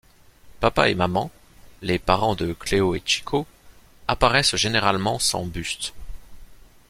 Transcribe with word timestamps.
Papa 0.59 0.89
et 0.89 0.95
Maman, 0.95 1.29
les 1.83 1.99
parents 1.99 2.33
de 2.33 2.53
Cléo 2.53 2.95
et 2.95 3.03
Chico, 3.05 3.45
apparaissent 4.07 4.55
généralement 4.55 5.19
sans 5.19 5.45
buste. 5.45 5.93